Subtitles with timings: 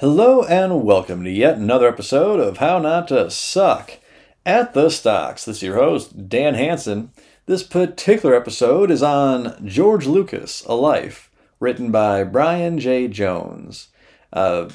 [0.00, 3.98] Hello and welcome to yet another episode of How Not to Suck
[4.46, 5.44] at the Stocks.
[5.44, 7.12] This is your host, Dan Hanson.
[7.44, 13.08] This particular episode is on George Lucas, A Life, written by Brian J.
[13.08, 13.88] Jones.
[14.32, 14.70] Uh,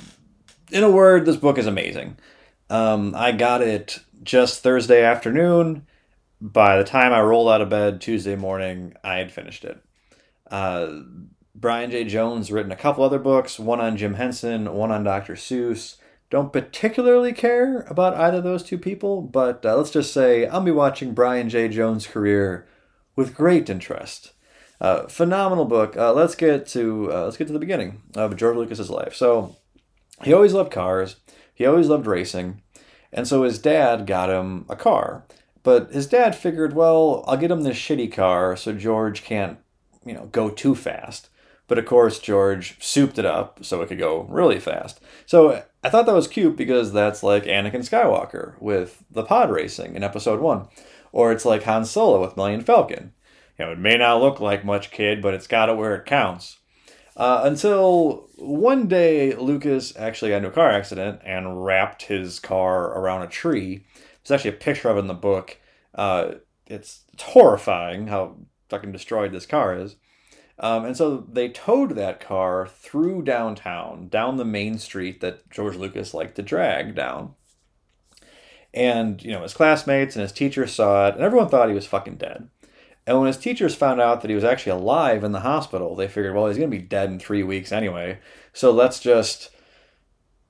[0.72, 2.18] in a word, this book is amazing.
[2.70, 5.88] Um, I got it just Thursday afternoon.
[6.40, 9.82] By the time I rolled out of bed Tuesday morning, I had finished it.
[10.52, 11.00] Uh,
[11.56, 12.04] Brian J.
[12.04, 15.36] Jones written a couple other books, one on Jim Henson, one on Dr.
[15.36, 15.96] Seuss.
[16.30, 20.62] Don't particularly care about either of those two people, but uh, let's just say I'll
[20.62, 21.70] be watching Brian J.
[21.70, 22.68] Jones' career
[23.16, 24.34] with great interest.
[24.82, 25.96] Uh, phenomenal book.
[25.96, 29.16] Uh, let's get to uh, let's get to the beginning of George Lucas's life.
[29.16, 29.56] So
[30.24, 31.16] he always loved cars.
[31.54, 32.62] He always loved racing,
[33.14, 35.26] and so his dad got him a car.
[35.64, 39.58] But his dad figured, well, I'll get him this shitty car so George can't,
[40.06, 41.30] you know, go too fast.
[41.68, 45.00] But of course, George souped it up so it could go really fast.
[45.26, 49.96] So I thought that was cute because that's like Anakin Skywalker with the pod racing
[49.96, 50.68] in episode one.
[51.12, 53.14] Or it's like Han Solo with Millennium Falcon.
[53.58, 56.06] You know, it may not look like much, kid, but it's got it where it
[56.06, 56.60] counts.
[57.16, 62.88] Uh, until one day, Lucas actually got into a car accident and wrapped his car
[62.98, 63.86] around a tree.
[64.24, 65.58] There's actually a picture of it in the book.
[65.94, 66.34] Uh,
[66.68, 68.36] it's, it's horrifying how
[68.70, 69.96] fucking destroyed this car is.
[70.58, 75.76] Um, and so they towed that car through downtown, down the main street that George
[75.76, 77.36] Lucas liked to drag down.
[78.74, 81.88] And, you know, his classmates and his teachers saw it, and everyone thought he was
[81.88, 82.50] fucking dead.
[83.08, 86.08] And when his teachers found out that he was actually alive in the hospital, they
[86.08, 88.20] figured, well, he's going to be dead in three weeks anyway.
[88.52, 89.52] So let's just,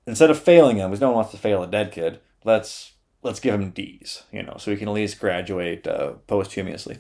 [0.07, 3.39] instead of failing him, because no one wants to fail a dead kid, let's let's
[3.39, 6.99] give him D's, you know, so he can at least graduate uh, posthumously.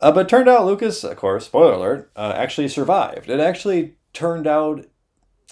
[0.00, 3.28] Uh, but it turned out Lucas, of course, spoiler alert, uh, actually survived.
[3.28, 4.86] It actually turned out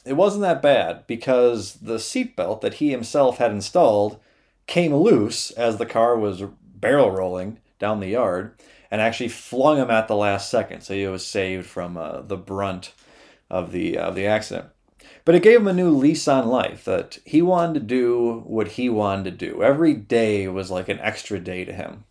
[0.04, 4.20] it wasn't that bad because the seatbelt that he himself had installed
[4.68, 8.54] came loose as the car was barrel rolling down the yard
[8.90, 10.82] and actually flung him at the last second.
[10.82, 12.92] So he was saved from uh, the brunt
[13.50, 14.66] of the, of the accident.
[15.24, 18.68] But it gave him a new lease on life that he wanted to do what
[18.68, 19.62] he wanted to do.
[19.62, 22.04] Every day was like an extra day to him.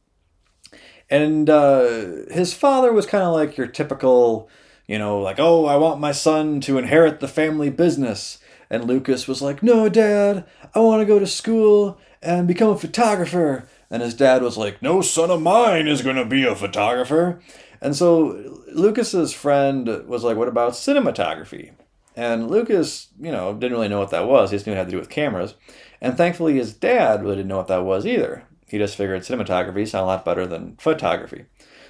[1.10, 1.86] And uh,
[2.32, 4.50] his father was kind of like your typical,
[4.88, 8.40] you know, like, oh, I want my son to inherit the family business.
[8.70, 12.78] And Lucas was like, no, dad, I want to go to school and become a
[12.78, 13.68] photographer.
[13.92, 17.40] And his dad was like, no son of mine is going to be a photographer.
[17.82, 21.74] And so Lucas's friend was like, what about cinematography?
[22.16, 24.50] And Lucas, you know, didn't really know what that was.
[24.50, 25.54] He just knew it had to do with cameras.
[26.02, 28.48] And thankfully, his dad really didn't know what that was either.
[28.68, 31.46] He just figured cinematography sounded a lot better than photography.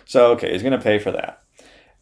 [0.06, 1.42] So, okay, he's going to pay for that.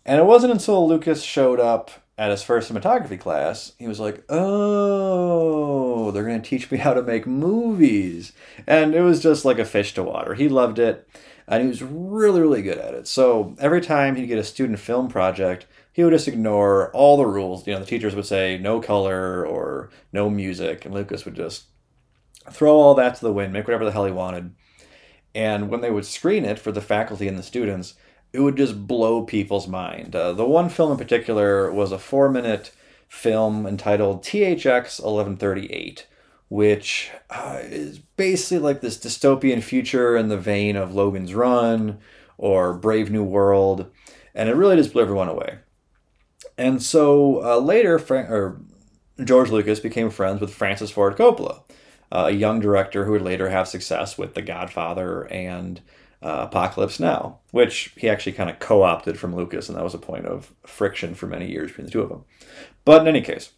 [0.05, 4.23] And it wasn't until Lucas showed up at his first cinematography class, he was like,
[4.29, 8.33] oh, they're going to teach me how to make movies.
[8.67, 10.33] And it was just like a fish to water.
[10.35, 11.07] He loved it,
[11.47, 13.07] and he was really, really good at it.
[13.07, 17.25] So every time he'd get a student film project, he would just ignore all the
[17.25, 17.65] rules.
[17.65, 21.65] You know, the teachers would say no color or no music, and Lucas would just
[22.51, 24.53] throw all that to the wind, make whatever the hell he wanted.
[25.35, 27.95] And when they would screen it for the faculty and the students,
[28.31, 30.15] it would just blow people's mind.
[30.15, 32.71] Uh, the one film in particular was a four minute
[33.07, 36.07] film entitled THX 1138,
[36.49, 41.99] which uh, is basically like this dystopian future in the vein of Logan's Run
[42.37, 43.91] or Brave New World,
[44.33, 45.59] and it really just blew everyone away.
[46.57, 48.61] And so uh, later, or
[49.23, 51.61] George Lucas became friends with Francis Ford Coppola,
[52.13, 55.81] uh, a young director who would later have success with The Godfather and
[56.21, 59.95] uh, Apocalypse Now, which he actually kind of co opted from Lucas, and that was
[59.95, 62.23] a point of friction for many years between the two of them.
[62.85, 63.53] But in any case,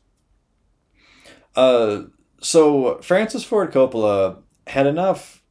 [1.56, 2.04] uh,
[2.42, 5.44] so Francis Ford Coppola had enough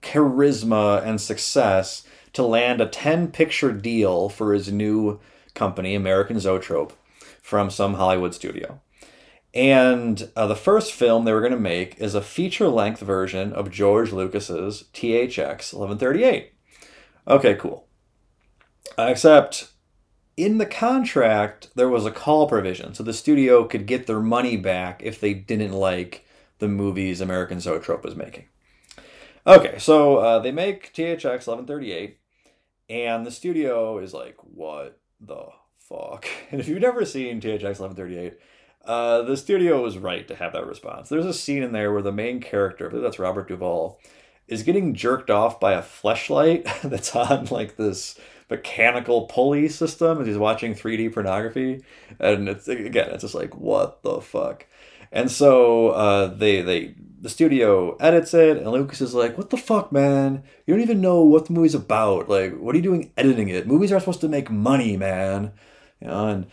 [0.00, 5.18] charisma and success to land a 10 picture deal for his new
[5.54, 6.92] company, American Zoetrope,
[7.42, 8.80] from some Hollywood studio.
[9.54, 13.52] And uh, the first film they were going to make is a feature length version
[13.52, 16.52] of George Lucas's THX 1138.
[17.28, 17.86] Okay, cool.
[18.98, 19.68] Except
[20.36, 24.56] in the contract, there was a call provision, so the studio could get their money
[24.56, 26.26] back if they didn't like
[26.58, 28.46] the movies American Zoetrope was making.
[29.46, 32.18] Okay, so uh, they make THX 1138,
[32.88, 35.46] and the studio is like, what the
[35.78, 36.26] fuck?
[36.50, 38.38] And if you've never seen THX 1138,
[38.86, 41.08] uh, the studio was right to have that response.
[41.08, 43.98] There's a scene in there where the main character, that's Robert Duvall,
[44.46, 48.18] is getting jerked off by a fleshlight that's on like this
[48.50, 51.82] mechanical pulley system as he's watching 3D pornography,
[52.18, 54.66] and it's again, it's just like what the fuck.
[55.12, 59.56] And so uh, they they the studio edits it, and Lucas is like, "What the
[59.56, 60.42] fuck, man?
[60.66, 62.28] You don't even know what the movie's about.
[62.28, 63.66] Like, what are you doing editing it?
[63.66, 65.52] Movies are supposed to make money, man."
[66.00, 66.46] You know, and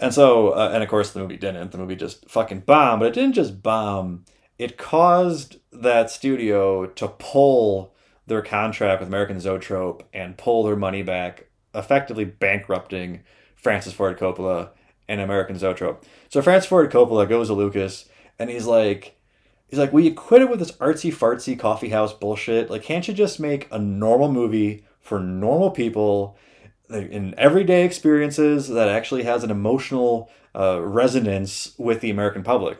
[0.00, 1.72] and so uh, and of course the movie didn't.
[1.72, 4.24] The movie just fucking bombed, but it didn't just bomb.
[4.58, 7.94] It caused that studio to pull
[8.26, 13.20] their contract with American Zoetrope and pull their money back, effectively bankrupting
[13.56, 14.70] Francis Ford Coppola
[15.08, 16.04] and American Zoetrope.
[16.28, 18.08] So Francis Ford Coppola goes to Lucas
[18.38, 19.16] and he's like,
[19.68, 22.70] he's like, "Will you quit it with this artsy fartsy coffee house bullshit?
[22.70, 26.38] Like, can't you just make a normal movie for normal people?"
[26.90, 32.78] In everyday experiences that actually has an emotional uh, resonance with the American public.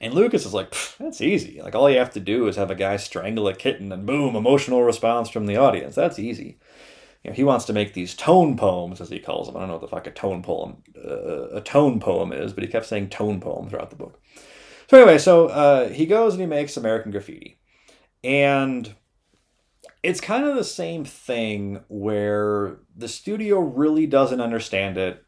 [0.00, 1.60] And Lucas is like, that's easy.
[1.62, 4.36] Like all you have to do is have a guy strangle a kitten and boom,
[4.36, 5.94] emotional response from the audience.
[5.94, 6.58] That's easy.
[7.24, 9.56] You know, he wants to make these tone poems, as he calls them.
[9.56, 12.62] I don't know what the fuck a tone poem, uh, a tone poem is, but
[12.62, 14.20] he kept saying tone poem throughout the book.
[14.88, 17.58] So anyway, so uh, he goes and he makes American Graffiti,
[18.22, 18.94] and
[20.06, 25.24] it's kind of the same thing where the studio really doesn't understand it,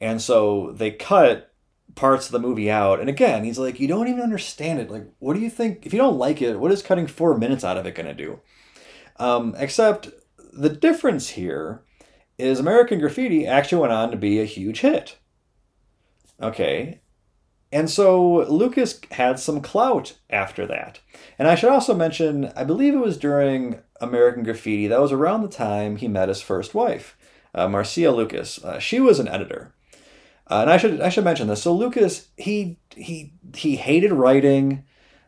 [0.00, 1.52] and so they cut
[1.94, 2.98] parts of the movie out.
[3.00, 4.90] And again, he's like, you don't even understand it.
[4.90, 5.84] Like, what do you think?
[5.84, 8.14] If you don't like it, what is cutting four minutes out of it going to
[8.14, 8.40] do?
[9.18, 10.08] Um, except
[10.52, 11.82] the difference here
[12.38, 15.18] is American Graffiti actually went on to be a huge hit.
[16.40, 17.00] Okay.
[17.72, 21.00] And so Lucas had some clout after that.
[21.38, 25.42] And I should also mention, I believe it was during American Graffiti, that was around
[25.42, 27.16] the time he met his first wife,
[27.54, 28.64] uh, Marcia Lucas.
[28.64, 29.72] Uh, she was an editor.
[30.48, 31.62] Uh, and I should I should mention this.
[31.62, 34.84] So Lucas he he he hated writing,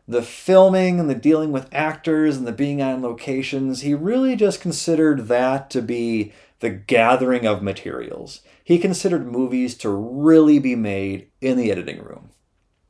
[0.07, 3.81] the filming and the dealing with actors and the being on locations.
[3.81, 6.31] He really just considered that to be
[6.61, 8.41] the gathering of materials.
[8.69, 12.29] He considered movies to really be made in the editing room.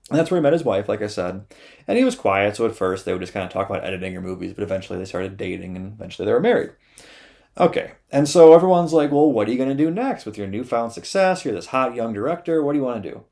[0.10, 1.46] And that's where he met his wife, like I said.
[1.88, 4.14] And he was quiet, so at first they would just kind of talk about editing
[4.18, 6.72] or movies, but eventually they started dating and eventually they were married.
[7.58, 10.48] Okay, and so everyone's like, well, what are you going to do next with your
[10.48, 11.46] newfound success?
[11.46, 12.62] You're this hot young director.
[12.62, 13.24] What do you want to do?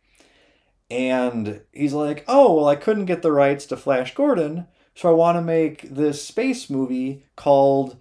[0.89, 5.11] And he's like, oh, well, I couldn't get the rights to Flash Gordon, so I
[5.11, 7.97] want to make this space movie called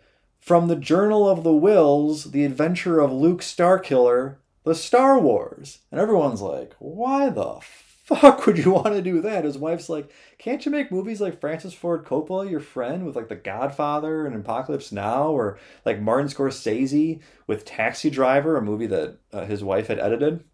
[0.46, 5.80] From the Journal of the Whills, The Adventure of Luke Starkiller, The Star Wars.
[5.90, 7.58] And everyone's like, why the
[8.04, 9.44] fuck would you want to do that?
[9.44, 10.08] His wife's like,
[10.38, 14.36] can't you make movies like Francis Ford Coppola, your friend, with like The Godfather and
[14.36, 19.88] Apocalypse Now, or like Martin Scorsese with Taxi Driver, a movie that uh, his wife
[19.88, 20.44] had edited?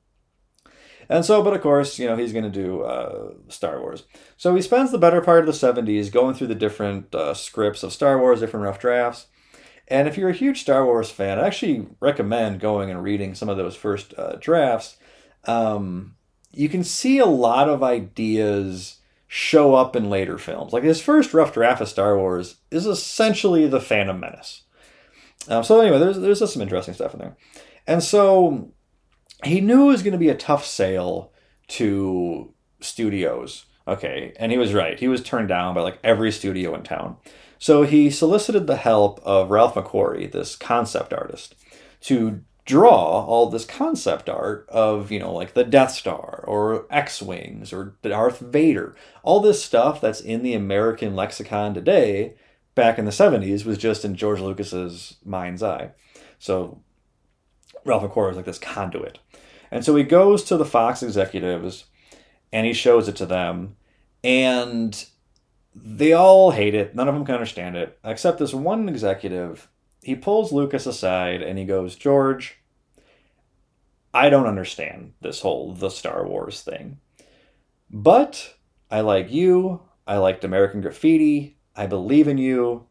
[1.11, 4.05] And so, but of course, you know, he's going to do uh, Star Wars.
[4.39, 7.83] So he spends the better part of the 70s going through the different uh, scripts
[7.83, 9.27] of Star Wars, different rough drafts.
[9.93, 13.51] And if you're a huge Star Wars fan, I actually recommend going and reading some
[13.51, 14.97] of those first uh, drafts.
[15.45, 16.17] Um,
[16.51, 20.73] you can see a lot of ideas show up in later films.
[20.73, 24.63] Like his first rough draft of Star Wars is essentially the Phantom Menace.
[25.49, 27.37] Um, so anyway, there's there's just some interesting stuff in there,
[27.87, 28.73] and so
[29.45, 31.35] he knew it was going to be a tough sale
[31.69, 33.67] to studios.
[33.87, 34.99] Okay, and he was right.
[34.99, 37.17] He was turned down by like every studio in town.
[37.63, 41.55] So he solicited the help of Ralph McQuarrie, this concept artist,
[42.01, 47.23] to draw all this concept art of, you know, like the Death Star or X
[47.23, 48.97] Wings or Darth Vader.
[49.23, 52.35] All this stuff that's in the American lexicon today,
[52.75, 55.93] back in the 70s, was just in George Lucas's mind's eye.
[56.41, 56.83] So
[57.85, 59.21] Ralph McQuarrie was like this conduit.
[59.71, 61.85] And so he goes to the Fox executives
[62.53, 63.77] and he shows it to them.
[64.25, 65.07] And
[65.75, 66.95] they all hate it.
[66.95, 69.69] None of them can understand it, except this one executive
[70.03, 72.59] he pulls Lucas aside and he goes, George,
[74.13, 76.99] I don't understand this whole the Star Wars thing.
[77.89, 78.55] But
[78.91, 79.81] I like you.
[80.07, 81.57] I liked American Graffiti.
[81.77, 82.87] I believe in you.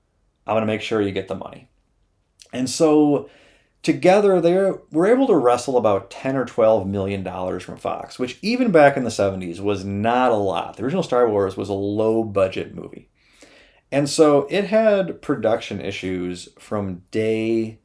[0.47, 1.67] I'm going to make sure you get the money.
[2.53, 3.29] And so
[3.83, 4.53] together they
[4.91, 8.95] were able to wrestle about 10 or 12 million dollars from Fox, which even back
[8.95, 10.77] in the 70s was not a lot.
[10.77, 13.09] The original Star Wars was a low budget movie.
[13.91, 17.79] And so it had production issues from day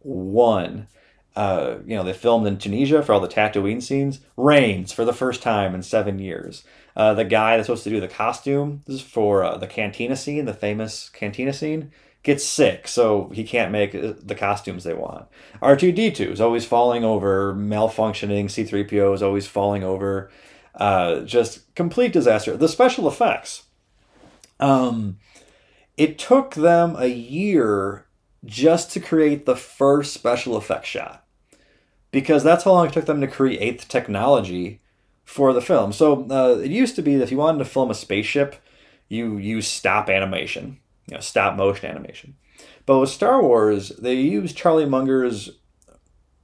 [0.00, 0.86] one.
[1.34, 4.20] Uh, you know, they filmed in Tunisia for all the Tatooine scenes.
[4.36, 6.64] Rains for the first time in seven years.
[6.96, 10.16] Uh, the guy that's supposed to do the costume this is for uh, the cantina
[10.16, 14.94] scene, the famous cantina scene, gets sick, so he can't make uh, the costumes they
[14.94, 15.26] want.
[15.62, 18.46] R2D2 is always falling over, malfunctioning.
[18.46, 20.30] C3PO is always falling over.
[20.74, 22.56] Uh, just complete disaster.
[22.56, 23.64] The special effects.
[24.60, 25.18] Um,
[25.96, 28.06] it took them a year
[28.44, 31.24] just to create the first special effects shot.
[32.10, 34.80] Because that's how long it took them to create the technology
[35.24, 35.92] for the film.
[35.92, 38.56] So uh, it used to be that if you wanted to film a spaceship,
[39.08, 42.36] you use stop animation, you know, stop motion animation.
[42.86, 45.50] But with Star Wars, they use Charlie Munger's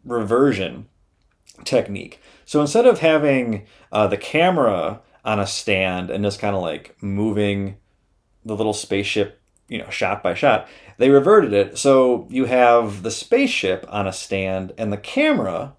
[0.05, 0.87] reversion
[1.65, 2.21] technique.
[2.45, 6.97] So instead of having uh, the camera on a stand and just kind of like
[7.01, 7.77] moving
[8.45, 10.69] the little spaceship, you know, shot by shot,
[10.99, 11.79] they reverted it.
[11.79, 15.75] So you have the spaceship on a stand and the camera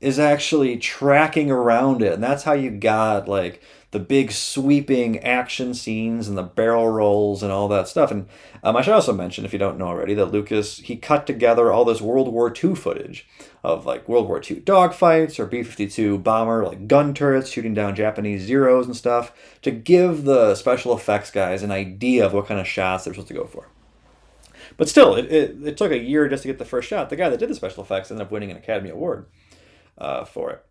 [0.00, 2.12] is actually tracking around it.
[2.12, 3.62] And that's how you got like
[3.94, 8.10] the big sweeping action scenes and the barrel rolls and all that stuff.
[8.10, 8.26] And
[8.64, 11.70] um, I should also mention, if you don't know already, that Lucas he cut together
[11.70, 13.28] all this World War II footage
[13.62, 18.42] of like World War II dogfights or B-52 bomber like gun turrets shooting down Japanese
[18.42, 19.32] Zeros and stuff
[19.62, 23.28] to give the special effects guys an idea of what kind of shots they're supposed
[23.28, 23.68] to go for.
[24.76, 27.10] But still, it, it, it took a year just to get the first shot.
[27.10, 29.26] The guy that did the special effects ended up winning an Academy Award
[29.96, 30.66] uh, for it.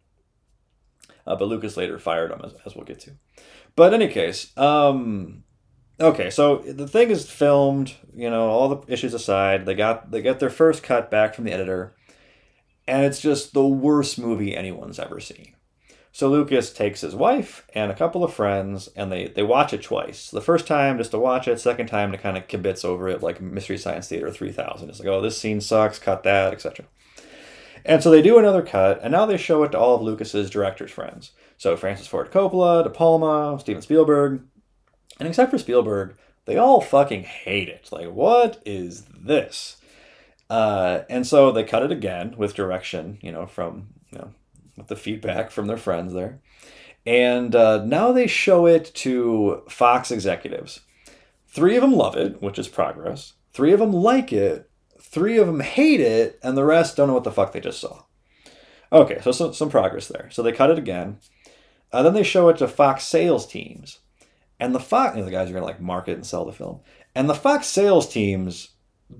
[1.25, 3.11] Uh, but Lucas later fired him, as, as we'll get to.
[3.75, 5.43] But in any case, um,
[5.99, 7.95] okay, so the thing is filmed.
[8.13, 11.45] You know, all the issues aside, they got they get their first cut back from
[11.45, 11.95] the editor,
[12.87, 15.55] and it's just the worst movie anyone's ever seen.
[16.15, 19.81] So Lucas takes his wife and a couple of friends, and they they watch it
[19.81, 20.29] twice.
[20.29, 23.23] The first time just to watch it, second time to kind of kibitz over it,
[23.23, 24.89] like Mystery Science Theater 3000.
[24.89, 26.85] It's like, oh, this scene sucks, cut that, etc.
[27.85, 30.49] And so they do another cut, and now they show it to all of Lucas's
[30.49, 31.31] director's friends.
[31.57, 34.41] So Francis Ford Coppola, De Palma, Steven Spielberg.
[35.19, 37.89] And except for Spielberg, they all fucking hate it.
[37.91, 39.77] Like, what is this?
[40.49, 44.31] Uh, and so they cut it again with direction, you know, from, you know,
[44.77, 46.39] with the feedback from their friends there.
[47.05, 50.81] And uh, now they show it to Fox executives.
[51.47, 53.33] Three of them love it, which is progress.
[53.51, 54.69] Three of them like it,
[55.03, 57.79] Three of them hate it, and the rest don't know what the fuck they just
[57.79, 58.03] saw.
[58.91, 60.29] Okay, so some, some progress there.
[60.31, 61.19] So they cut it again.
[61.91, 63.99] Uh, then they show it to Fox sales teams.
[64.59, 66.51] And the Fox, you know, the guys are going to like market and sell the
[66.51, 66.79] film.
[67.13, 68.69] And the Fox sales teams,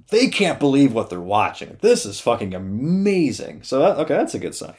[0.10, 1.78] they can't believe what they're watching.
[1.82, 3.64] This is fucking amazing.
[3.64, 4.76] So, that, okay, that's a good sign.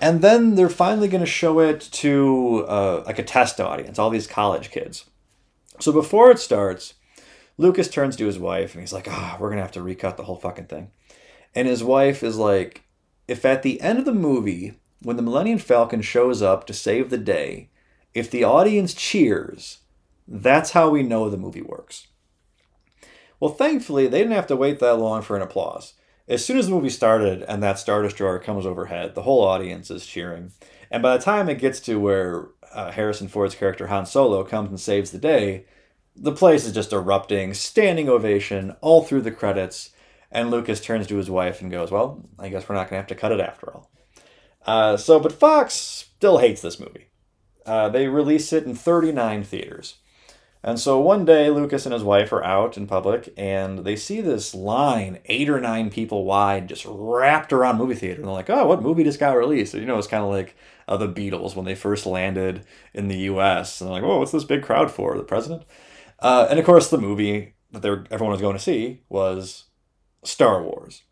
[0.00, 4.10] And then they're finally going to show it to uh, like a test audience, all
[4.10, 5.06] these college kids.
[5.80, 6.94] So before it starts,
[7.60, 9.82] Lucas turns to his wife and he's like, ah, oh, we're going to have to
[9.82, 10.90] recut the whole fucking thing.
[11.54, 12.84] And his wife is like,
[13.28, 17.10] if at the end of the movie, when the Millennium Falcon shows up to save
[17.10, 17.68] the day,
[18.14, 19.80] if the audience cheers,
[20.26, 22.06] that's how we know the movie works.
[23.38, 25.92] Well, thankfully, they didn't have to wait that long for an applause.
[26.26, 29.90] As soon as the movie started and that Star Destroyer comes overhead, the whole audience
[29.90, 30.52] is cheering.
[30.90, 34.70] And by the time it gets to where uh, Harrison Ford's character Han Solo comes
[34.70, 35.66] and saves the day,
[36.20, 39.90] the place is just erupting, standing ovation all through the credits.
[40.30, 43.02] And Lucas turns to his wife and goes, Well, I guess we're not going to
[43.02, 43.90] have to cut it after all.
[44.64, 47.08] Uh, so, but Fox still hates this movie.
[47.64, 49.96] Uh, they release it in 39 theaters.
[50.62, 54.20] And so one day, Lucas and his wife are out in public and they see
[54.20, 58.20] this line, eight or nine people wide, just wrapped around movie theater.
[58.20, 59.72] And they're like, oh, what movie just got released?
[59.72, 60.54] And, you know, it's kind of like
[60.86, 63.80] uh, the Beatles when they first landed in the US.
[63.80, 65.16] And they're like, oh, what's this big crowd for?
[65.16, 65.62] The president?
[66.20, 69.64] Uh, and of course, the movie that were, everyone was going to see was
[70.22, 71.02] Star Wars,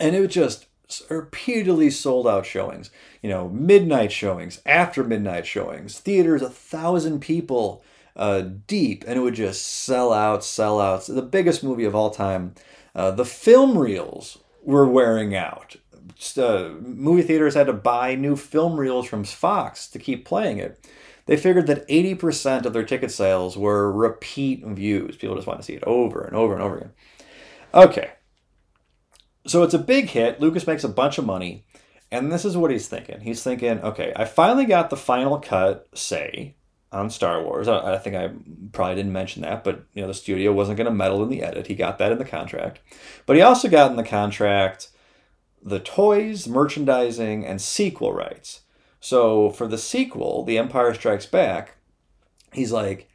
[0.00, 0.66] and it was just
[1.08, 2.90] repeatedly sold out showings.
[3.22, 7.82] You know, midnight showings, after midnight showings, theaters a thousand people
[8.16, 11.06] uh, deep, and it would just sell out, sell out.
[11.06, 12.54] the biggest movie of all time.
[12.94, 15.76] Uh, the film reels were wearing out.
[16.14, 20.58] Just, uh, movie theaters had to buy new film reels from Fox to keep playing
[20.58, 20.78] it
[21.26, 25.16] they figured that 80% of their ticket sales were repeat views.
[25.16, 26.92] People just want to see it over and over and over again.
[27.72, 28.10] Okay.
[29.46, 30.40] So it's a big hit.
[30.40, 31.64] Lucas makes a bunch of money.
[32.10, 33.20] And this is what he's thinking.
[33.20, 36.54] He's thinking, okay, I finally got the final cut, say,
[36.92, 37.66] on Star Wars.
[37.66, 38.30] I, I think I
[38.72, 41.42] probably didn't mention that, but you know, the studio wasn't going to meddle in the
[41.42, 41.66] edit.
[41.66, 42.80] He got that in the contract.
[43.26, 44.90] But he also got in the contract
[45.60, 48.60] the toys, merchandising, and sequel rights.
[49.04, 51.76] So for the sequel, The Empire Strikes Back,
[52.54, 53.06] he's like,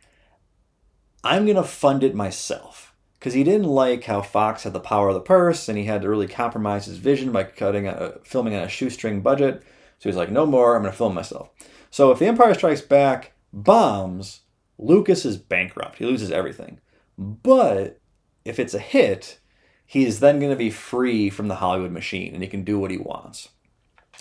[1.24, 2.94] I'm going to fund it myself.
[3.18, 6.04] Because he didn't like how Fox had the power of the purse and he had
[6.04, 9.64] to really compromise his vision by cutting a, filming on a shoestring budget.
[9.98, 11.50] So he's like, no more, I'm going to film myself.
[11.90, 14.42] So if The Empire Strikes Back bombs,
[14.78, 15.98] Lucas is bankrupt.
[15.98, 16.80] He loses everything.
[17.18, 18.00] But
[18.46, 19.40] if it's a hit,
[19.88, 22.92] he's then going to be free from the Hollywood machine and he can do what
[22.92, 23.50] he wants.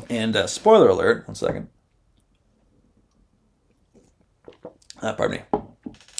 [0.08, 1.68] And uh, spoiler alert, one second.
[5.00, 5.60] Uh, pardon me.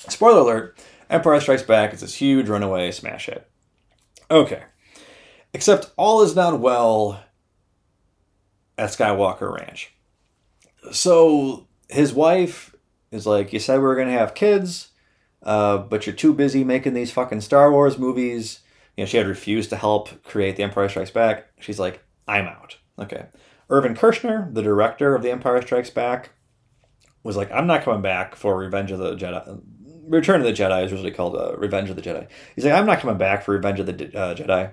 [0.09, 0.79] Spoiler alert
[1.11, 3.49] Empire Strikes Back is this huge runaway smash hit.
[4.31, 4.63] Okay.
[5.55, 7.25] Except all is not well
[8.77, 9.95] at Skywalker Ranch.
[10.93, 12.75] So his wife
[13.11, 14.89] is like, You said we were going to have kids,
[15.43, 18.61] uh, but you're too busy making these fucking Star Wars movies.
[18.97, 21.47] You know, she had refused to help create The Empire Strikes Back.
[21.61, 22.77] She's like, I'm out.
[22.99, 23.27] Okay.
[23.71, 26.31] Irvin Kershner, the director of The Empire Strikes Back,
[27.23, 29.61] was like, I'm not coming back for Revenge of the Jedi.
[30.07, 32.27] Return of the Jedi is usually called uh, Revenge of the Jedi.
[32.55, 34.73] He's like, I'm not coming back for Revenge of the uh, Jedi.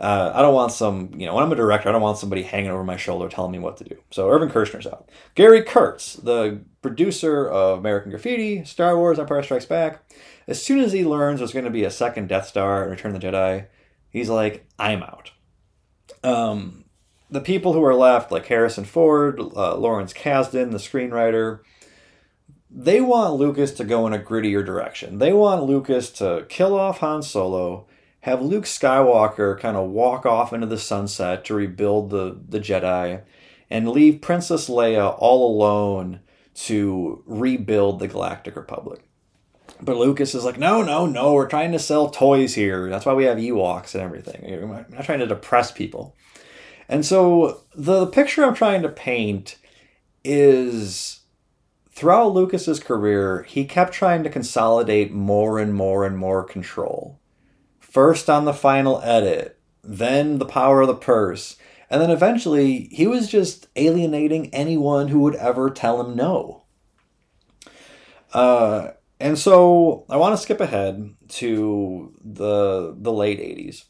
[0.00, 2.42] Uh, I don't want some, you know, when I'm a director, I don't want somebody
[2.42, 3.96] hanging over my shoulder telling me what to do.
[4.10, 5.08] So Irvin Kershner's out.
[5.36, 10.02] Gary Kurtz, the producer of American Graffiti, Star Wars, Empire Strikes Back,
[10.48, 13.14] as soon as he learns there's going to be a second Death Star in Return
[13.14, 13.66] of the Jedi,
[14.10, 15.30] he's like, I'm out.
[16.24, 16.83] Um,
[17.34, 21.60] the people who are left, like Harrison Ford, uh, Lawrence Kasdan, the screenwriter,
[22.70, 25.18] they want Lucas to go in a grittier direction.
[25.18, 27.86] They want Lucas to kill off Han Solo
[28.20, 33.22] have Luke Skywalker kind of walk off into the sunset to rebuild the, the Jedi
[33.68, 36.20] and leave Princess Leia all alone
[36.54, 39.02] to rebuild the Galactic Republic.
[39.82, 42.88] But Lucas is like, no, no, no, we're trying to sell toys here.
[42.88, 44.44] That's why we have Ewoks and everything.
[44.46, 46.16] I'm not trying to depress people.
[46.88, 49.56] And so the picture I'm trying to paint
[50.24, 51.20] is
[51.90, 57.20] throughout Lucas's career, he kept trying to consolidate more and more and more control
[57.94, 61.54] first on the final edit, then the power of the purse,
[61.88, 66.64] and then eventually he was just alienating anyone who would ever tell him no.
[68.32, 73.84] Uh, and so I want to skip ahead to the the late 80s.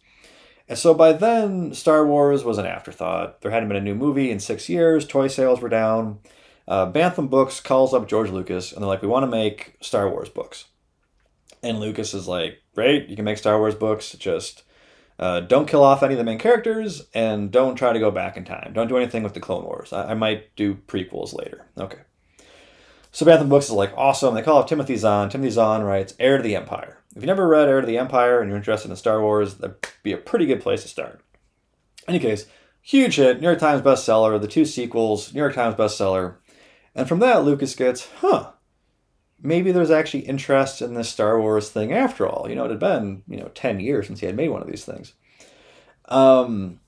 [0.68, 3.42] And so by then, Star Wars was an afterthought.
[3.42, 5.06] There hadn't been a new movie in six years.
[5.06, 6.20] Toy sales were down.
[6.66, 10.08] Uh, Bantam Books calls up George Lucas and they're like, "We want to make Star
[10.08, 10.66] Wars books."
[11.62, 14.64] And Lucas is like, great, you can make Star Wars books, just
[15.18, 18.36] uh, don't kill off any of the main characters and don't try to go back
[18.36, 18.72] in time.
[18.74, 19.92] Don't do anything with the Clone Wars.
[19.92, 21.66] I, I might do prequels later.
[21.78, 22.00] Okay.
[23.12, 24.34] So Bantam Books is like, awesome.
[24.34, 25.30] They call up Timothy Zahn.
[25.30, 26.98] Timothy Zahn writes Heir to the Empire.
[27.14, 29.76] If you've never read Heir to the Empire and you're interested in Star Wars, that'd
[30.02, 31.20] be a pretty good place to start.
[32.08, 32.46] In any case,
[32.82, 36.36] huge hit, New York Times bestseller, the two sequels, New York Times bestseller.
[36.94, 38.50] And from that, Lucas gets, huh,
[39.40, 42.48] maybe there's actually interest in this Star Wars thing after all.
[42.48, 44.68] You know, it had been, you know, 10 years since he had made one of
[44.68, 45.12] these things.
[46.06, 46.80] Um,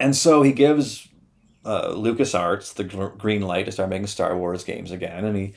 [0.00, 1.08] and so he gives
[1.64, 5.24] uh, LucasArts the green light to start making Star Wars games again.
[5.24, 5.54] And he,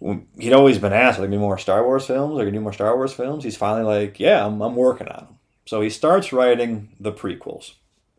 [0.00, 2.38] he'd always been asked, are there going to be more Star Wars films?
[2.38, 3.44] Are to be more Star Wars films?
[3.44, 5.38] He's finally like, yeah, I'm, I'm working on them.
[5.66, 7.74] So he starts writing the prequels.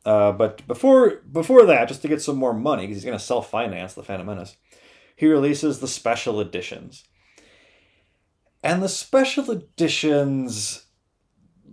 [0.06, 3.24] Uh, but before before that, just to get some more money, because he's going to
[3.24, 4.56] self finance the Phantom Menace,
[5.15, 7.04] he releases the special editions.
[8.63, 10.86] And the special editions,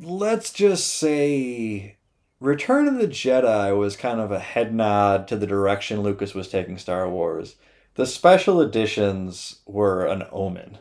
[0.00, 1.98] let's just say,
[2.40, 6.48] Return of the Jedi was kind of a head nod to the direction Lucas was
[6.48, 7.56] taking Star Wars.
[7.96, 10.78] The special editions were an omen.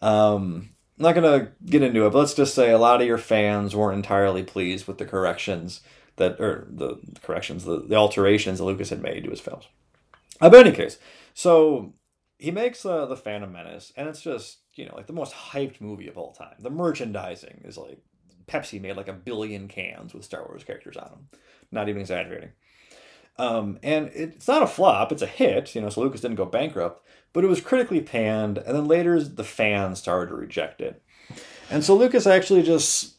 [0.00, 3.06] Um, I'm not going to get into it, but let's just say a lot of
[3.06, 5.80] your fans weren't entirely pleased with the corrections
[6.16, 9.64] that, or the corrections, the, the alterations that Lucas had made to his films.
[10.40, 10.98] Uh, but in any case,
[11.34, 11.94] so
[12.38, 15.80] he makes uh, the Phantom Menace, and it's just you know like the most hyped
[15.80, 16.54] movie of all time.
[16.58, 17.98] The merchandising is like
[18.46, 21.28] Pepsi made like a billion cans with Star Wars characters on them.
[21.70, 22.50] Not even exaggerating.
[23.40, 25.74] Um, and it's not a flop; it's a hit.
[25.74, 29.22] You know, so Lucas didn't go bankrupt, but it was critically panned, and then later
[29.22, 31.02] the fans started to reject it.
[31.70, 33.14] And so Lucas actually just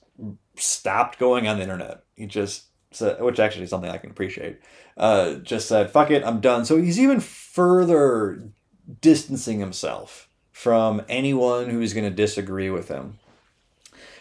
[0.55, 2.03] stopped going on the internet.
[2.15, 4.59] He just said, which actually is something I can appreciate.
[4.95, 8.43] Uh, just said, "Fuck it, I'm done." So he's even further
[9.01, 13.17] distancing himself from anyone who's going to disagree with him.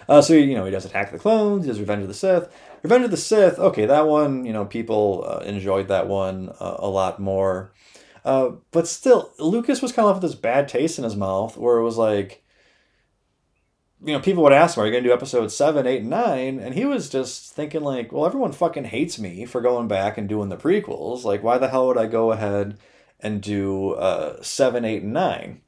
[0.08, 2.48] Uh, so you know he does Attack the Clones, he does Revenge of the Sith.
[2.82, 6.76] Revenge of the Sith, okay, that one you know people uh, enjoyed that one uh,
[6.78, 7.72] a lot more,
[8.24, 11.56] uh, but still Lucas was kind of left with this bad taste in his mouth
[11.56, 12.42] where it was like,
[14.02, 16.10] you know, people would ask him, "Are you going to do episode seven, eight, and
[16.10, 16.58] nine?
[16.58, 20.28] And he was just thinking like, "Well, everyone fucking hates me for going back and
[20.28, 21.24] doing the prequels.
[21.24, 22.78] Like, why the hell would I go ahead?"
[23.22, 25.60] and do uh, 7, 8, and 9.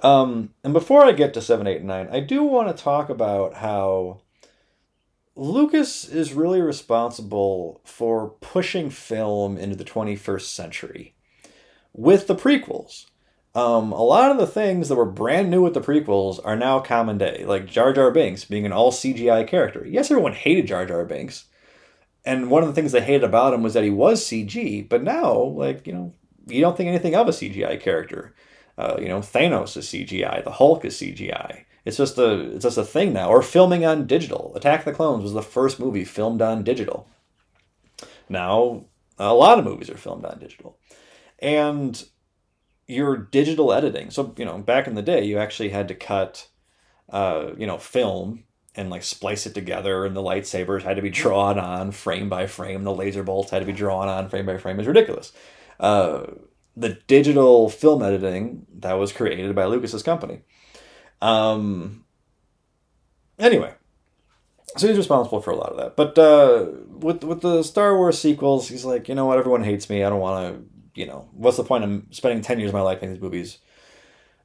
[0.00, 3.08] Um, and before I get to 7, 8, and 9, I do want to talk
[3.08, 4.20] about how
[5.38, 11.14] Lucas is really responsible for pushing film into the 21st century
[11.92, 13.06] with the prequels.
[13.54, 16.80] Um, a lot of the things that were brand new with the prequels are now
[16.80, 19.86] common day, like Jar Jar Binks being an all CGI character.
[19.86, 21.44] Yes, everyone hated Jar Jar Binks,
[22.24, 24.88] and one of the things they hated about him was that he was CG.
[24.88, 26.14] But now, like you know,
[26.48, 28.34] you don't think anything of a CGI character.
[28.76, 30.42] Uh, you know, Thanos is CGI.
[30.42, 31.64] The Hulk is CGI.
[31.88, 33.30] It's just a it's just a thing now.
[33.30, 34.52] Or filming on digital.
[34.54, 37.08] Attack the Clones was the first movie filmed on digital.
[38.28, 38.84] Now
[39.18, 40.78] a lot of movies are filmed on digital.
[41.38, 42.04] And
[42.86, 44.10] your digital editing.
[44.10, 46.48] So, you know, back in the day you actually had to cut
[47.10, 51.10] uh, you know, film and like splice it together and the lightsabers had to be
[51.10, 54.56] drawn on frame by frame the laser bolts had to be drawn on frame by
[54.56, 55.32] frame is ridiculous
[55.80, 56.24] uh,
[56.76, 60.40] the digital film editing that was created by lucas's company
[61.20, 62.04] um,
[63.38, 63.74] anyway
[64.76, 68.18] so he's responsible for a lot of that but uh, with with the star wars
[68.18, 71.28] sequels he's like you know what everyone hates me i don't want to you know
[71.32, 73.58] what's the point of spending 10 years of my life making these movies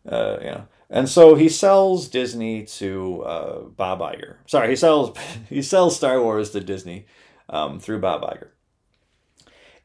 [0.09, 4.35] uh, you know and so he sells Disney to uh, Bob Iger.
[4.45, 5.17] Sorry, he sells
[5.49, 7.07] he sells Star Wars to Disney
[7.49, 8.49] um, through Bob Iger.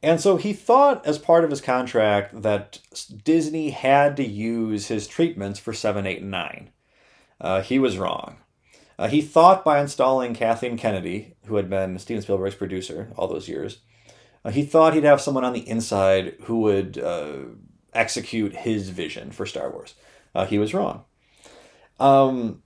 [0.02, 2.78] And so he thought, as part of his contract, that
[3.24, 6.70] Disney had to use his treatments for 7, 8, and 9.
[7.40, 8.38] Uh, he was wrong.
[8.98, 13.48] Uh, he thought by installing Kathleen Kennedy, who had been Steven Spielberg's producer all those
[13.48, 13.78] years,
[14.44, 17.36] uh, he thought he'd have someone on the inside who would uh,
[17.92, 19.94] execute his vision for Star Wars
[20.34, 21.04] uh, he was wrong.
[21.98, 22.62] Um,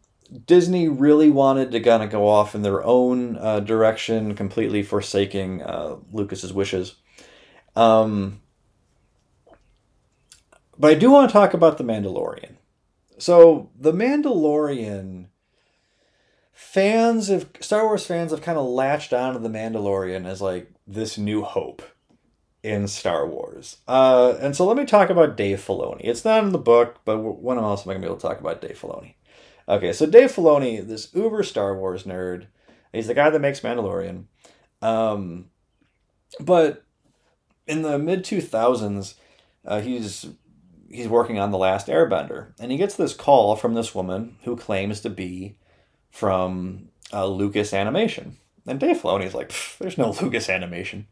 [0.46, 5.62] Disney really wanted to kind of go off in their own uh, direction, completely forsaking
[5.62, 6.96] uh, Lucas's wishes.
[7.76, 8.40] Um,
[10.78, 12.56] but I do want to talk about the Mandalorian.
[13.22, 15.26] So the Mandalorian
[16.52, 21.16] fans of Star Wars fans have kind of latched onto the Mandalorian as like this
[21.16, 21.82] new hope
[22.64, 23.76] in Star Wars.
[23.86, 26.00] Uh, and so let me talk about Dave Filoni.
[26.00, 28.40] It's not in the book, but when I'm also going to be able to talk
[28.40, 29.14] about Dave Filoni.
[29.68, 32.46] Okay, so Dave Filoni, this uber Star Wars nerd,
[32.92, 34.24] he's the guy that makes Mandalorian.
[34.82, 35.44] Um,
[36.40, 36.84] but
[37.68, 39.14] in the mid 2000s,
[39.64, 40.26] uh, he's
[40.92, 44.56] he's working on the last Airbender, and he gets this call from this woman who
[44.56, 45.56] claims to be
[46.10, 48.36] from uh, Lucas Animation.
[48.66, 51.06] And Dave Filoni's like, "There's no Lucas Animation."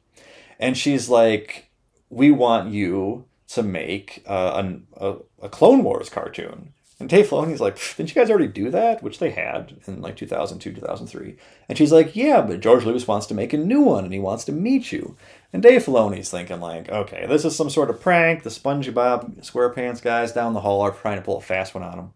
[0.61, 1.71] and she's like,
[2.11, 4.62] "We want you to make uh,
[4.97, 9.03] a, a Clone Wars cartoon." And Dave Filoni's like, "Didn't you guys already do that?"
[9.03, 11.35] Which they had in like 2002, 2003.
[11.67, 14.21] And she's like, "Yeah, but George Lucas wants to make a new one, and he
[14.21, 15.17] wants to meet you."
[15.51, 18.43] And Dave Filoni's thinking like, "Okay, this is some sort of prank.
[18.43, 21.99] The SpongeBob SquarePants guys down the hall are trying to pull a fast one on
[21.99, 22.11] him."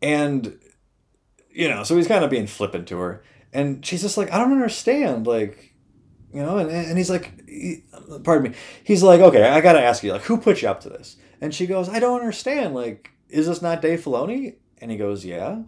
[0.00, 0.58] And
[1.50, 4.38] you know, so he's kind of being flippant to her, and she's just like, "I
[4.38, 5.72] don't understand, like."
[6.32, 7.84] you know and, and he's like he,
[8.24, 10.88] pardon me he's like okay i gotta ask you like who put you up to
[10.88, 14.54] this and she goes i don't understand like is this not dave filoni?
[14.80, 15.62] And he goes yeah.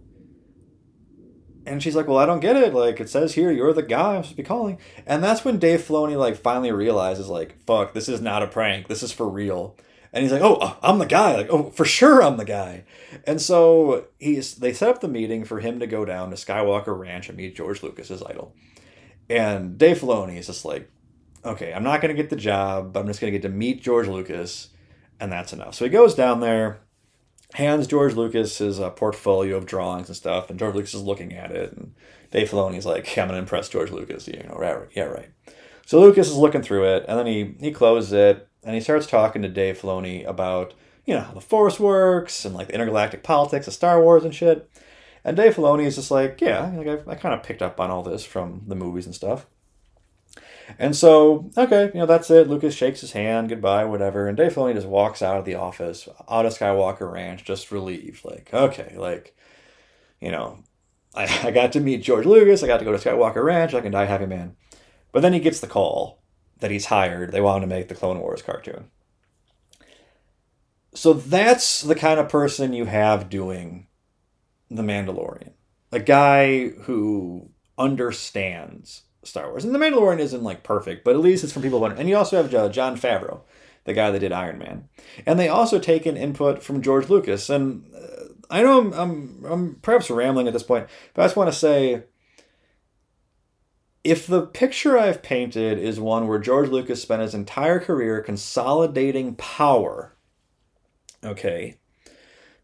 [1.67, 2.73] And she's like well i don't get it.
[2.73, 4.79] Like it says here you're the guy i'm supposed to be calling.
[5.05, 8.89] And that's when dave filoni like finally realizes like fuck this is not a prank.
[8.89, 9.77] This is for real.
[10.13, 11.37] And he's like oh uh, i'm the guy.
[11.37, 12.85] Like oh for sure i'm the guy.
[13.27, 16.99] And so he's they set up the meeting for him to go down to skywalker
[16.99, 18.55] ranch and meet george lucas's idol.
[19.29, 20.89] And Dave Filoni is just like,
[21.47, 24.09] okay, I'm not to get the job, but I'm just to get to meet George
[24.09, 24.69] Lucas,
[25.21, 25.75] and that's enough.
[25.75, 26.81] So he goes down there,
[27.55, 31.33] hands George Lucas his uh, portfolio of drawings and stuff, and George Lucas is looking
[31.33, 31.95] at it, and
[32.31, 34.29] Dave Filoni's like, I'm to impress George Lucas.
[34.29, 35.31] You know, right, yeah, right.
[35.87, 39.07] So Lucas is looking through it, and then he, he closes it, and he starts
[39.07, 40.75] talking to Dave Filoni about,
[41.05, 44.35] you know, how the Force works, and like the intergalactic politics of Star Wars and
[44.35, 44.69] shit.
[45.25, 47.91] And Dave Filoni is just like, yeah, like I, I kind of picked up on
[47.91, 49.47] all this from the movies and stuff.
[50.79, 52.49] And so, okay, you know, that's it.
[52.49, 54.29] Lucas shakes his hand, goodbye, whatever.
[54.29, 58.25] And Dave Filoni just walks out of the office, out of Skywalker Ranch, just relieved.
[58.25, 59.37] Like, okay, like,
[60.21, 60.59] you know,
[61.15, 62.63] I, I got to meet George Lucas.
[62.63, 63.75] I got to go to Skywalker Ranch.
[63.75, 64.57] I can die happy man.
[65.13, 66.23] But then he gets the call
[66.59, 67.33] that he's hired.
[67.33, 68.91] They want him to make the Clone Wars cartoon.
[70.95, 73.87] So that's the kind of person you have doing
[74.71, 75.53] the Mandalorian,
[75.93, 79.65] a guy who understands Star Wars.
[79.65, 82.43] And The Mandalorian isn't like perfect, but at least it's from people And you also
[82.43, 83.41] have uh, Jon Favreau,
[83.85, 84.89] the guy that did Iron Man.
[85.25, 87.51] And they also take an input from George Lucas.
[87.51, 91.37] And uh, I know I'm, I'm, I'm perhaps rambling at this point, but I just
[91.37, 92.05] want to say
[94.07, 99.35] if the picture I've painted is one where George Lucas spent his entire career consolidating
[99.35, 100.17] power,
[101.25, 101.79] okay,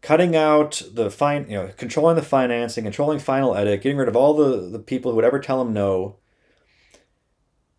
[0.01, 4.15] cutting out the fine, you know, controlling the financing, controlling final edit, getting rid of
[4.15, 6.17] all the, the people who would ever tell him no.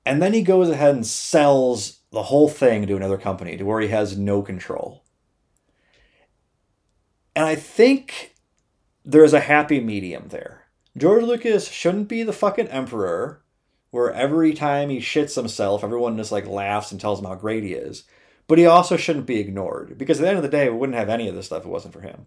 [0.06, 3.80] And then he goes ahead and sells the whole thing to another company to where
[3.80, 5.04] he has no control.
[7.34, 8.34] And I think
[9.04, 10.66] there's a happy medium there.
[10.96, 13.42] George Lucas shouldn't be the fucking emperor
[13.90, 17.64] where every time he shits himself, everyone just like laughs and tells him how great
[17.64, 18.04] he is
[18.46, 20.98] but he also shouldn't be ignored because at the end of the day, we wouldn't
[20.98, 22.26] have any of this stuff if it wasn't for him.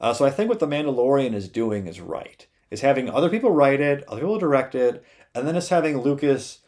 [0.00, 2.46] Uh, so I think what The Mandalorian is doing is right.
[2.70, 6.58] Is having other people write it, other people direct it, and then it's having Lucas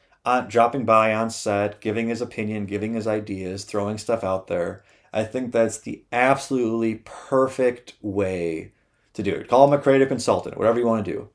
[0.49, 4.85] dropping by on set, giving his opinion, giving his ideas, throwing stuff out there.
[5.13, 8.73] I think that's the absolutely perfect way
[9.15, 9.49] to do it.
[9.49, 11.29] Call him a creative consultant, whatever you want to do.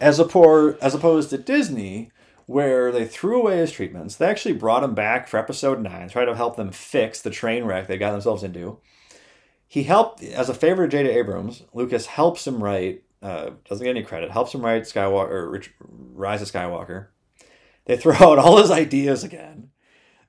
[0.00, 2.10] As, a poor, as opposed to Disney,
[2.46, 6.24] where they threw away his treatments, they actually brought him back for episode nine, try
[6.24, 8.78] to help them fix the train wreck they got themselves into.
[9.66, 11.18] He helped, as a favor to J.J.
[11.18, 16.42] Abrams, Lucas helps him write, uh, doesn't get any credit, helps him write Skywalker, Rise
[16.42, 17.06] of Skywalker.
[17.84, 19.70] They throw out all his ideas again.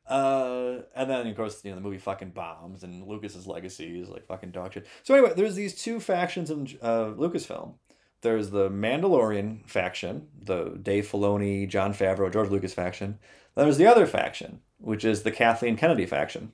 [0.08, 4.10] Uh, and then of course you know the movie fucking bombs and Lucas's legacy is
[4.10, 4.86] like fucking dog shit.
[5.04, 7.76] So anyway, there's these two factions in uh, Lucasfilm.
[8.22, 13.20] There's the Mandalorian faction, the Dave Filoni, Jon Favreau, George Lucas faction.
[13.56, 16.54] Then there's the other faction, which is the Kathleen Kennedy faction.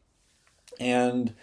[0.79, 1.35] And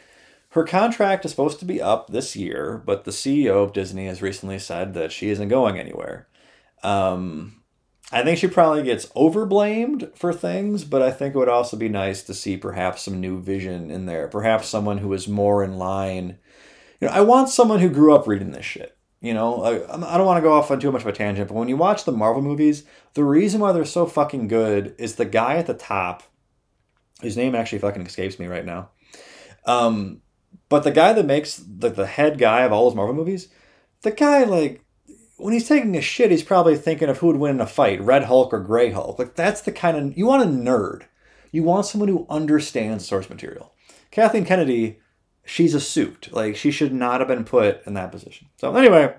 [0.51, 4.23] her contract is supposed to be up this year, but the CEO of Disney has
[4.23, 6.29] recently said that she isn't going anywhere.
[6.83, 7.56] Um,
[8.12, 11.88] I think she probably gets overblamed for things, but I think it would also be
[11.88, 14.29] nice to see perhaps some new vision in there.
[14.29, 16.38] Perhaps someone who is more in line.
[17.01, 18.97] You know, I want someone who grew up reading this shit.
[19.21, 21.49] You know, I, I don't want to go off on too much of a tangent,
[21.49, 25.16] but when you watch the Marvel movies, the reason why they're so fucking good is
[25.16, 26.23] the guy at the top,
[27.23, 28.90] whose name actually fucking escapes me right now.
[29.64, 30.23] Um,
[30.69, 33.49] but the guy that makes the, the head guy of all those Marvel movies,
[34.03, 34.85] the guy like
[35.37, 38.01] when he's taking a shit, he's probably thinking of who would win in a fight,
[38.01, 39.18] Red Hulk or Gray Hulk.
[39.18, 41.03] Like that's the kind of you want a nerd.
[41.53, 43.72] You want someone who understands source material.
[44.11, 44.99] Kathleen Kennedy,
[45.44, 46.29] she's a suit.
[46.33, 48.49] Like she should not have been put in that position.
[48.57, 49.14] So anyway,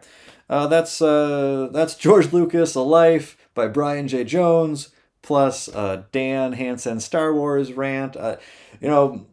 [0.49, 4.23] uh, that's uh, that's George Lucas, A Life by Brian J.
[4.23, 4.89] Jones,
[5.21, 8.15] plus uh, Dan Hansen Star Wars rant.
[8.15, 8.37] Uh,
[8.81, 9.27] you know,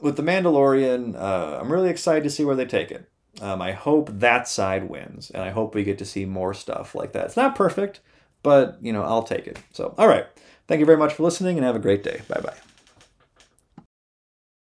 [0.00, 3.10] with the Mandalorian, uh, I'm really excited to see where they take it.
[3.40, 6.94] Um, I hope that side wins, and I hope we get to see more stuff
[6.94, 7.26] like that.
[7.26, 8.00] It's not perfect,
[8.42, 9.58] but you know I'll take it.
[9.72, 10.26] So, all right,
[10.66, 12.22] thank you very much for listening, and have a great day.
[12.28, 12.77] Bye bye.